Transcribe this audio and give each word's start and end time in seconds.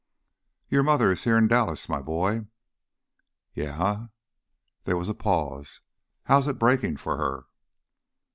"Your 0.67 0.81
mother 0.81 1.11
is 1.11 1.25
here 1.25 1.37
in 1.37 1.47
Dallas, 1.47 1.87
my 1.87 2.01
boy." 2.01 2.47
"Yeah?" 3.53 4.07
There 4.85 4.97
was 4.97 5.09
a 5.09 5.13
pause. 5.13 5.81
"How's 6.23 6.47
it 6.47 6.57
breaking 6.57 6.97
for 6.97 7.17
her?" 7.17 7.43